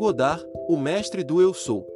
[0.00, 1.86] Godard, o mestre do Eu Sou.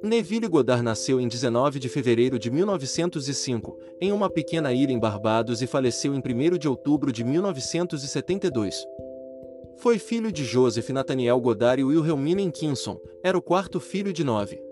[0.00, 5.60] Neville Goddard nasceu em 19 de fevereiro de 1905, em uma pequena ilha em Barbados
[5.60, 8.86] e faleceu em 1 de outubro de 1972.
[9.78, 14.62] Foi filho de Joseph Nathaniel Goddard e Wilhelmina Kinson, era o quarto filho de nove.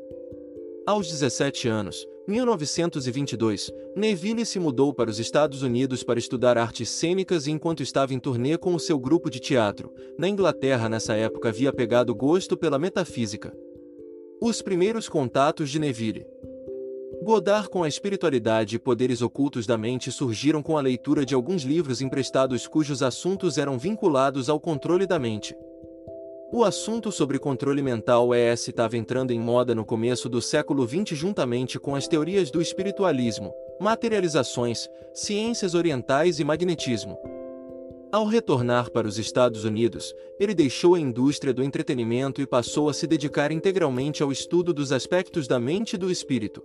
[0.87, 7.46] Aos 17 anos, 1922, Neville se mudou para os Estados Unidos para estudar artes cênicas
[7.46, 11.49] e enquanto estava em turnê com o seu grupo de teatro, na Inglaterra nessa época
[11.49, 13.57] havia pegado gosto pela metafísica.
[14.43, 16.26] Os primeiros contatos de Neville.
[17.23, 21.62] Godard com a espiritualidade e poderes ocultos da mente surgiram com a leitura de alguns
[21.62, 25.57] livros emprestados cujos assuntos eram vinculados ao controle da mente.
[26.57, 31.18] O assunto sobre controle mental ES estava entrando em moda no começo do século XX
[31.18, 37.19] juntamente com as teorias do espiritualismo, materializações, ciências orientais e magnetismo.
[38.12, 42.95] Ao retornar para os Estados Unidos, ele deixou a indústria do entretenimento e passou a
[42.95, 46.62] se dedicar integralmente ao estudo dos aspectos da mente e do espírito.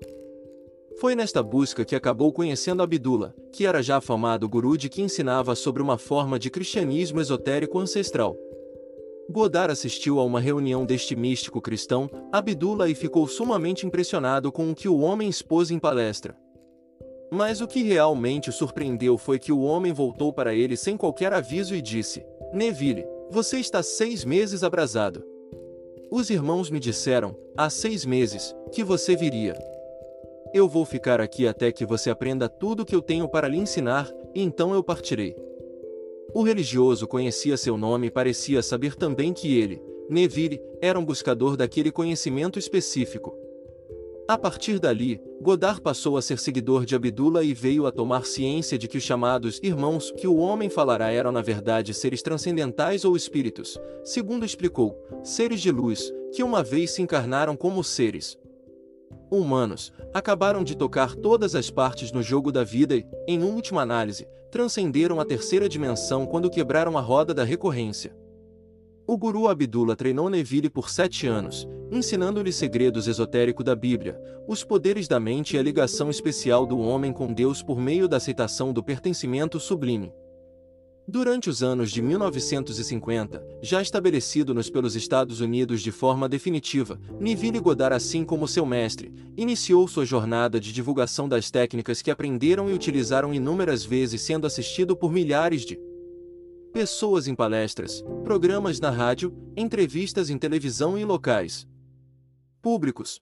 [0.99, 5.55] Foi nesta busca que acabou conhecendo Abdullah, que era já afamado guru de que ensinava
[5.55, 8.37] sobre uma forma de cristianismo esotérico ancestral.
[9.29, 14.75] Godard assistiu a uma reunião deste místico cristão, Abdullah, e ficou sumamente impressionado com o
[14.75, 16.35] que o homem expôs em palestra.
[17.31, 21.31] Mas o que realmente o surpreendeu foi que o homem voltou para ele sem qualquer
[21.31, 25.23] aviso e disse: Neville, você está seis meses abrasado.
[26.09, 29.53] Os irmãos me disseram, há seis meses, que você viria.
[30.51, 34.11] Eu vou ficar aqui até que você aprenda tudo que eu tenho para lhe ensinar,
[34.33, 35.35] e então eu partirei.
[36.33, 41.57] O religioso conhecia seu nome e parecia saber também que ele, Neville, era um buscador
[41.57, 43.35] daquele conhecimento específico.
[44.27, 48.77] A partir dali, Godard passou a ser seguidor de Abdullah e veio a tomar ciência
[48.77, 53.15] de que os chamados irmãos que o homem falará eram na verdade seres transcendentais ou
[53.15, 58.37] espíritos, segundo explicou, seres de luz, que uma vez se encarnaram como seres
[59.31, 64.27] humanos, acabaram de tocar todas as partes no jogo da vida e, em última análise,
[64.49, 68.15] transcenderam a terceira dimensão quando quebraram a roda da recorrência.
[69.07, 75.07] O guru Abdullah treinou Neville por sete anos, ensinando-lhe segredos esotéricos da Bíblia, os poderes
[75.07, 78.83] da mente e a ligação especial do homem com Deus por meio da aceitação do
[78.83, 80.13] pertencimento sublime.
[81.11, 87.95] Durante os anos de 1950, já estabelecido-nos pelos Estados Unidos de forma definitiva, Neville Goddard,
[87.95, 93.33] assim como seu mestre, iniciou sua jornada de divulgação das técnicas que aprenderam e utilizaram
[93.33, 95.79] inúmeras vezes, sendo assistido por milhares de
[96.71, 101.67] pessoas em palestras, programas na rádio, entrevistas em televisão e locais
[102.61, 103.19] públicos.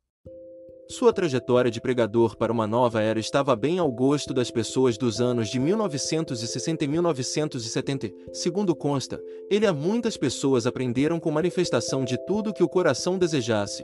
[0.89, 5.19] Sua trajetória de pregador para uma nova era estava bem ao gosto das pessoas dos
[5.19, 8.09] anos de 1960 e 1970.
[8.31, 13.83] Segundo consta, ele a muitas pessoas aprenderam com manifestação de tudo que o coração desejasse.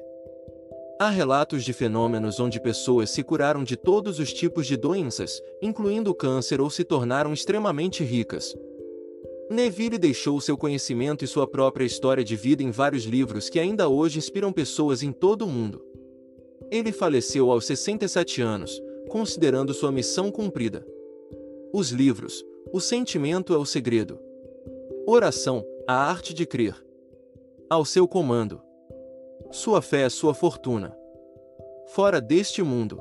[0.98, 6.10] Há relatos de fenômenos onde pessoas se curaram de todos os tipos de doenças, incluindo
[6.10, 8.56] o câncer ou se tornaram extremamente ricas.
[9.52, 13.90] Neville deixou seu conhecimento e sua própria história de vida em vários livros que ainda
[13.90, 15.93] hoje inspiram pessoas em todo o mundo.
[16.74, 20.84] Ele faleceu aos 67 anos, considerando sua missão cumprida.
[21.72, 24.20] Os livros: O sentimento é o segredo.
[25.06, 26.84] Oração: A arte de crer.
[27.70, 28.60] Ao seu comando.
[29.52, 30.98] Sua fé é sua fortuna.
[31.90, 33.00] Fora deste mundo.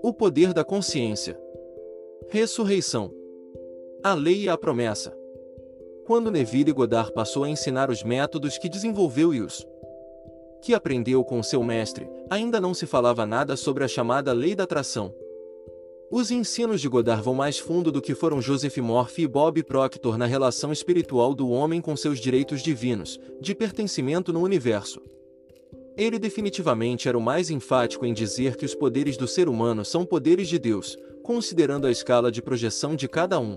[0.00, 1.36] O poder da consciência.
[2.28, 3.12] Ressurreição.
[4.00, 5.12] A lei e a promessa.
[6.06, 9.66] Quando Neville Goddard passou a ensinar os métodos que desenvolveu e os
[10.66, 14.64] que aprendeu com seu mestre, ainda não se falava nada sobre a chamada lei da
[14.64, 15.14] atração.
[16.10, 20.18] Os ensinos de Goddard vão mais fundo do que foram Joseph Morphy e Bob Proctor
[20.18, 25.00] na relação espiritual do homem com seus direitos divinos, de pertencimento no universo.
[25.96, 30.04] Ele definitivamente era o mais enfático em dizer que os poderes do ser humano são
[30.04, 33.56] poderes de Deus, considerando a escala de projeção de cada um.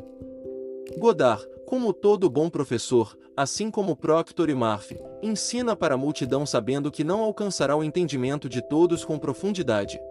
[1.00, 6.90] Godard, como todo bom professor, assim como Proctor e Murphy, ensina para a multidão sabendo
[6.90, 10.02] que não alcançará o entendimento de todos com profundidade.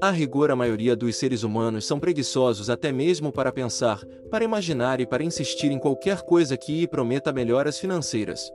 [0.00, 4.98] A rigor, a maioria dos seres humanos são preguiçosos até mesmo para pensar, para imaginar
[4.98, 8.50] e para insistir em qualquer coisa que prometa melhoras financeiras.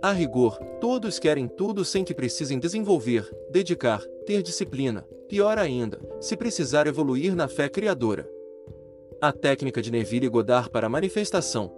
[0.00, 6.34] A rigor, todos querem tudo sem que precisem desenvolver, dedicar, ter disciplina, pior ainda, se
[6.38, 8.37] precisar evoluir na fé criadora.
[9.20, 11.72] A técnica de Neville Goddard para manifestação.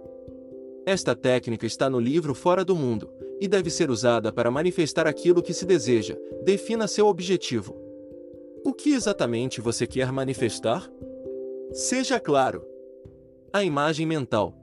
[0.85, 5.41] Esta técnica está no livro Fora do Mundo, e deve ser usada para manifestar aquilo
[5.41, 6.15] que se deseja.
[6.45, 7.75] Defina seu objetivo.
[8.63, 10.87] O que exatamente você quer manifestar?
[11.71, 12.63] Seja claro.
[13.51, 14.53] A imagem mental.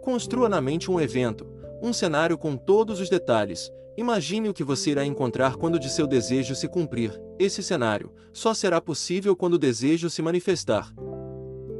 [0.00, 1.46] Construa na mente um evento,
[1.82, 3.70] um cenário com todos os detalhes.
[3.98, 7.20] Imagine o que você irá encontrar quando de seu desejo se cumprir.
[7.38, 10.90] Esse cenário só será possível quando o desejo se manifestar.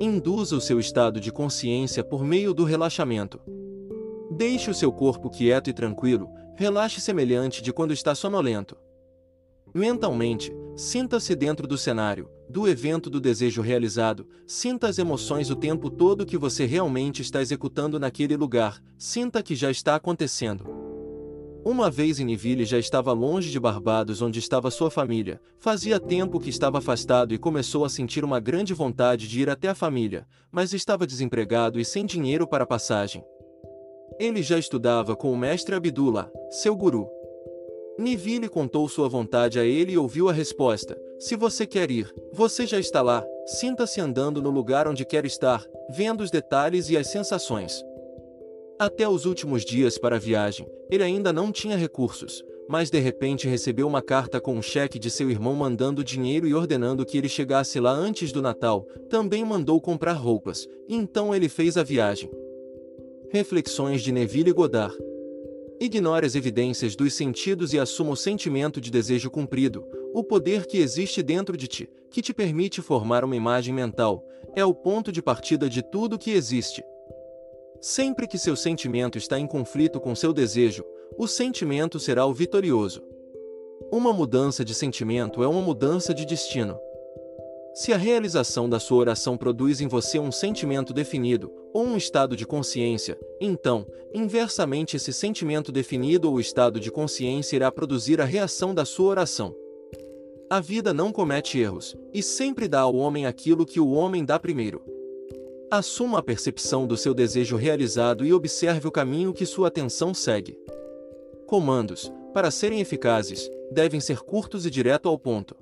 [0.01, 3.41] Induza o seu estado de consciência por meio do relaxamento.
[4.31, 8.77] Deixe o seu corpo quieto e tranquilo, relaxe semelhante de quando está sonolento.
[9.75, 15.89] Mentalmente, sinta-se dentro do cenário, do evento do desejo realizado, sinta as emoções o tempo
[15.89, 20.82] todo que você realmente está executando naquele lugar, sinta que já está acontecendo.
[21.65, 26.41] Uma vez em Niville já estava longe de Barbados onde estava sua família, fazia tempo
[26.41, 30.27] que estava afastado e começou a sentir uma grande vontade de ir até a família,
[30.51, 33.25] mas estava desempregado e sem dinheiro para passagem.
[34.19, 37.09] Ele já estudava com o mestre Abdullah, seu guru,
[37.99, 42.67] Niville contou sua vontade a ele e ouviu a resposta: Se você quer ir, você
[42.67, 47.09] já está lá, sinta-se andando no lugar onde quer estar, vendo os detalhes e as
[47.09, 47.85] sensações.
[48.79, 53.47] Até os últimos dias para a viagem, ele ainda não tinha recursos, mas de repente
[53.49, 57.29] recebeu uma carta com um cheque de seu irmão mandando dinheiro e ordenando que ele
[57.29, 62.31] chegasse lá antes do Natal, também mandou comprar roupas, então ele fez a viagem.
[63.31, 64.97] Reflexões de Neville Goddard
[65.83, 69.85] Ignore as evidências dos sentidos e assuma o sentimento de desejo cumprido,
[70.15, 74.65] o poder que existe dentro de ti, que te permite formar uma imagem mental, é
[74.65, 76.85] o ponto de partida de tudo que existe.
[77.83, 80.85] Sempre que seu sentimento está em conflito com seu desejo,
[81.19, 83.03] o sentimento será o vitorioso.
[83.91, 86.79] Uma mudança de sentimento é uma mudança de destino.
[87.75, 92.37] Se a realização da sua oração produz em você um sentimento definido, ou um estado
[92.37, 98.73] de consciência, então, inversamente esse sentimento definido ou estado de consciência irá produzir a reação
[98.73, 99.57] da sua oração.
[100.49, 104.39] A vida não comete erros, e sempre dá ao homem aquilo que o homem dá
[104.39, 104.92] primeiro.
[105.73, 110.55] Assuma a percepção do seu desejo realizado e observe o caminho que sua atenção segue.
[111.47, 115.57] Comandos, para serem eficazes, devem ser curtos e direto ao ponto.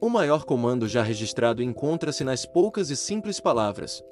[0.00, 4.02] O maior comando já registrado encontra-se nas poucas e simples palavras.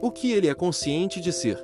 [0.00, 1.58] O que ele é consciente de ser.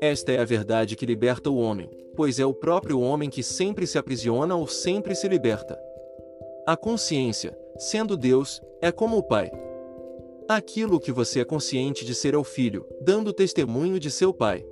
[0.00, 3.86] Esta é a verdade que liberta o homem, pois é o próprio homem que sempre
[3.86, 5.78] se aprisiona ou sempre se liberta.
[6.66, 9.65] A consciência, sendo Deus, é como o Pai.
[10.48, 14.64] Aquilo que você é consciente de ser é o Filho, dando testemunho de seu Pai.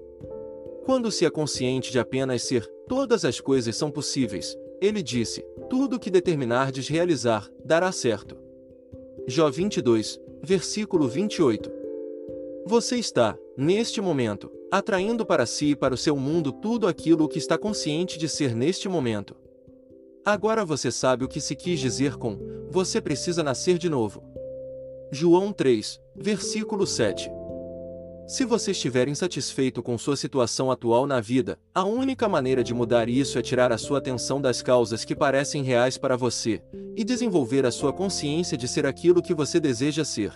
[0.85, 5.97] Quando se é consciente de apenas ser, todas as coisas são possíveis, ele disse: Tudo
[5.97, 8.37] o que determinardes realizar, dará certo.
[9.27, 11.73] Jó 22, versículo 28.
[12.67, 17.39] Você está, neste momento, atraindo para si e para o seu mundo tudo aquilo que
[17.39, 19.35] está consciente de ser neste momento.
[20.25, 22.39] Agora você sabe o que se quis dizer com:
[22.71, 24.34] você precisa nascer de novo.
[25.15, 27.31] João 3, versículo 7.
[28.27, 33.09] Se você estiver insatisfeito com sua situação atual na vida, a única maneira de mudar
[33.09, 36.61] isso é tirar a sua atenção das causas que parecem reais para você
[36.97, 40.33] e desenvolver a sua consciência de ser aquilo que você deseja ser.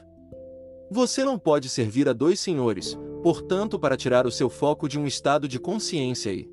[0.88, 5.08] Você não pode servir a dois senhores, portanto, para tirar o seu foco de um
[5.08, 6.48] estado de consciência e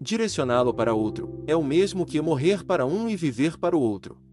[0.00, 4.23] direcioná-lo para outro, é o mesmo que morrer para um e viver para o outro.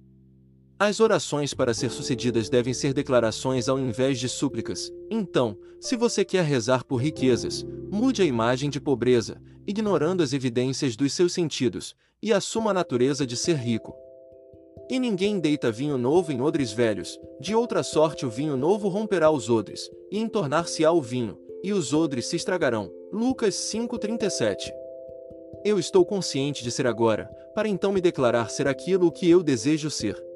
[0.84, 4.92] As orações para ser sucedidas devem ser declarações ao invés de súplicas.
[5.12, 10.96] Então, se você quer rezar por riquezas, mude a imagem de pobreza, ignorando as evidências
[10.96, 13.96] dos seus sentidos, e assuma a natureza de ser rico.
[14.90, 19.30] E ninguém deita vinho novo em odres velhos, de outra sorte o vinho novo romperá
[19.30, 22.92] os odres, e entornar-se-á o vinho, e os odres se estragarão.
[23.14, 24.74] Lucas 5:37.
[25.64, 29.92] Eu estou consciente de ser agora, para então me declarar ser aquilo que eu desejo
[29.92, 30.31] ser.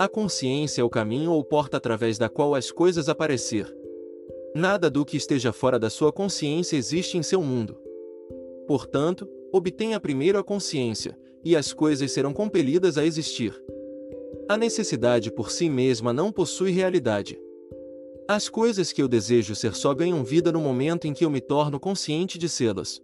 [0.00, 3.70] A consciência é o caminho ou porta através da qual as coisas aparecer.
[4.54, 7.78] Nada do que esteja fora da sua consciência existe em seu mundo.
[8.66, 13.54] Portanto, obtenha primeiro a consciência, e as coisas serão compelidas a existir.
[14.48, 17.38] A necessidade por si mesma não possui realidade.
[18.26, 21.42] As coisas que eu desejo ser só ganham vida no momento em que eu me
[21.42, 23.02] torno consciente de sê-las.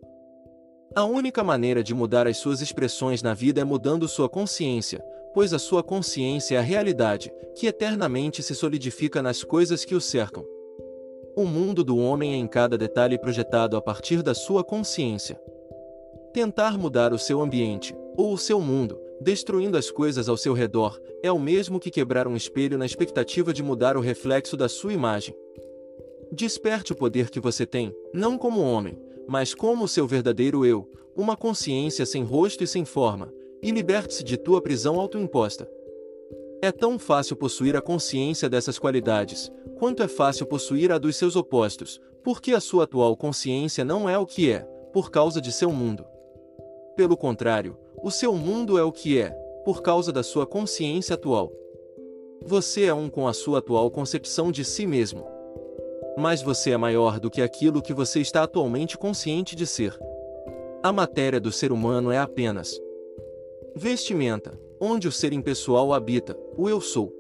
[0.95, 5.05] A única maneira de mudar as suas expressões na vida é mudando sua consciência,
[5.37, 10.01] pois a sua consciência é a realidade, que eternamente se solidifica nas coisas que o
[10.01, 10.43] cercam.
[11.37, 15.39] O mundo do homem é em cada detalhe projetado a partir da sua consciência.
[16.33, 20.99] Tentar mudar o seu ambiente, ou o seu mundo, destruindo as coisas ao seu redor,
[21.23, 24.95] é o mesmo que quebrar um espelho na expectativa de mudar o reflexo da sua
[24.95, 25.37] imagem.
[26.33, 30.91] Desperte o poder que você tem, não como homem, mas como o seu verdadeiro eu,
[31.15, 33.31] uma consciência sem rosto e sem forma,
[33.63, 35.71] e liberte-se de tua prisão autoimposta.
[36.63, 41.37] É tão fácil possuir a consciência dessas qualidades, quanto é fácil possuir a dos seus
[41.37, 44.61] opostos, porque a sua atual consciência não é o que é,
[44.93, 46.05] por causa de seu mundo.
[46.97, 49.31] Pelo contrário, o seu mundo é o que é,
[49.65, 51.53] por causa da sua consciência atual.
[52.45, 55.27] Você é um com a sua atual concepção de si mesmo.
[56.17, 59.99] Mas você é maior do que aquilo que você está atualmente consciente de ser.
[60.83, 62.81] A matéria do ser humano é apenas
[63.77, 67.13] vestimenta, onde o ser impessoal habita, o eu sou.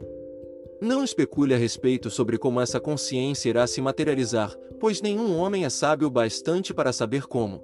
[0.81, 5.71] Não especule a respeito sobre como essa consciência irá se materializar, pois nenhum homem é
[5.71, 7.63] sábio bastante para saber como.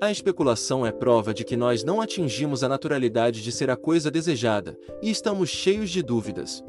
[0.00, 4.10] A especulação é prova de que nós não atingimos a naturalidade de ser a coisa
[4.10, 6.64] desejada, e estamos cheios de dúvidas.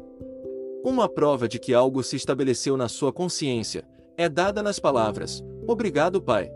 [0.84, 3.84] Uma prova de que algo se estabeleceu na sua consciência
[4.18, 6.50] é dada nas palavras: Obrigado, Pai.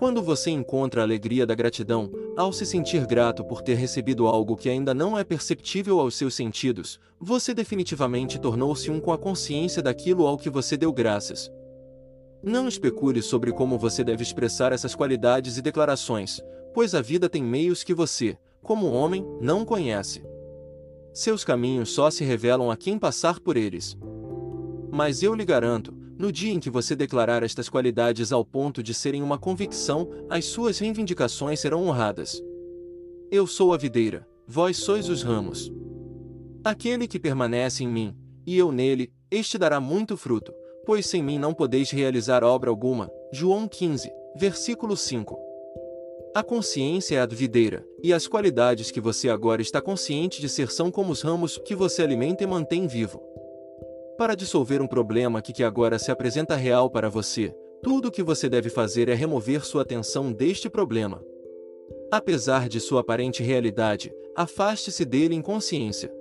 [0.00, 4.56] Quando você encontra a alegria da gratidão, ao se sentir grato por ter recebido algo
[4.56, 9.82] que ainda não é perceptível aos seus sentidos, você definitivamente tornou-se um com a consciência
[9.82, 11.52] daquilo ao que você deu graças.
[12.42, 16.40] Não especule sobre como você deve expressar essas qualidades e declarações,
[16.72, 20.24] pois a vida tem meios que você, como homem, não conhece.
[21.12, 23.98] Seus caminhos só se revelam a quem passar por eles.
[24.90, 28.92] Mas eu lhe garanto, no dia em que você declarar estas qualidades ao ponto de
[28.92, 32.42] serem uma convicção, as suas reivindicações serão honradas.
[33.30, 35.72] Eu sou a videira, vós sois os ramos.
[36.62, 38.14] Aquele que permanece em mim,
[38.46, 40.52] e eu nele, este dará muito fruto,
[40.84, 43.10] pois sem mim não podeis realizar obra alguma.
[43.32, 45.38] João 15, versículo 5.
[46.34, 50.70] A consciência é a videira, e as qualidades que você agora está consciente de ser
[50.70, 53.22] são como os ramos que você alimenta e mantém vivo.
[54.20, 58.22] Para dissolver um problema que, que agora se apresenta real para você, tudo o que
[58.22, 61.24] você deve fazer é remover sua atenção deste problema.
[62.12, 66.12] Apesar de sua aparente realidade, afaste-se dele em consciência.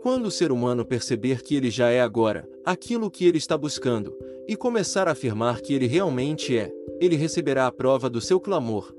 [0.00, 4.16] Quando o ser humano perceber que ele já é agora aquilo que ele está buscando,
[4.48, 8.90] e começar a afirmar que ele realmente é, ele receberá a prova do seu clamor.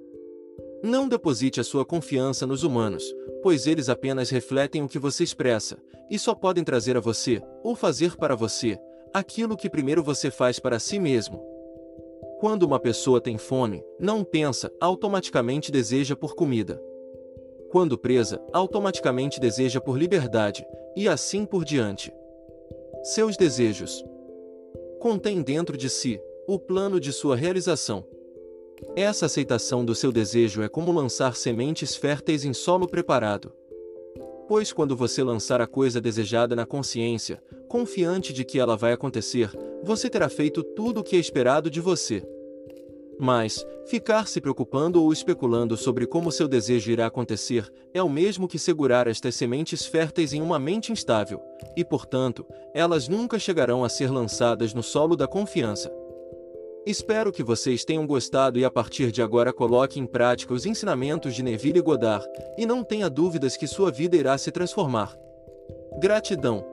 [0.83, 3.03] Não deposite a sua confiança nos humanos,
[3.41, 5.77] pois eles apenas refletem o que você expressa,
[6.09, 8.77] e só podem trazer a você, ou fazer para você,
[9.13, 11.41] aquilo que primeiro você faz para si mesmo.
[12.39, 16.79] Quando uma pessoa tem fome, não pensa, automaticamente deseja por comida
[17.73, 20.63] quando presa, automaticamente deseja por liberdade,
[20.95, 22.13] e assim por diante.
[23.01, 24.05] Seus desejos
[24.99, 28.05] contêm dentro de si o plano de sua realização.
[28.95, 33.51] Essa aceitação do seu desejo é como lançar sementes férteis em solo preparado.
[34.47, 39.51] Pois quando você lançar a coisa desejada na consciência, confiante de que ela vai acontecer,
[39.83, 42.23] você terá feito tudo o que é esperado de você.
[43.19, 48.47] Mas, ficar se preocupando ou especulando sobre como seu desejo irá acontecer é o mesmo
[48.47, 51.41] que segurar estas sementes férteis em uma mente instável,
[51.75, 55.91] e portanto, elas nunca chegarão a ser lançadas no solo da confiança.
[56.85, 61.33] Espero que vocês tenham gostado e a partir de agora coloque em prática os ensinamentos
[61.33, 62.25] de Neville Goddard,
[62.57, 65.17] e não tenha dúvidas que sua vida irá se transformar.
[65.99, 66.72] Gratidão!